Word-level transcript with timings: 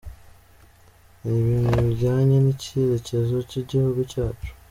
Ni 1.23 1.31
ibintu 1.41 1.79
bijyanye 1.87 2.37
n’icyerekezo 2.39 3.35
cy’igihugu 3.49 3.99
cyacu. 4.11 4.51